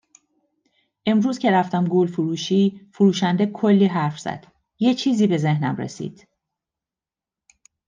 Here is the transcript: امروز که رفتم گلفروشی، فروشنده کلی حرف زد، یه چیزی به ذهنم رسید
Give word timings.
امروز 1.05 1.39
که 1.39 1.51
رفتم 1.51 1.85
گلفروشی، 1.85 2.89
فروشنده 2.93 3.45
کلی 3.45 3.85
حرف 3.85 4.19
زد، 4.19 4.45
یه 4.79 4.93
چیزی 4.93 5.27
به 5.27 5.37
ذهنم 5.37 5.75
رسید 5.75 6.27